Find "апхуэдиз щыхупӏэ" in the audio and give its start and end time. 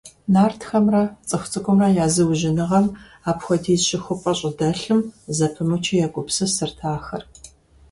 3.29-4.33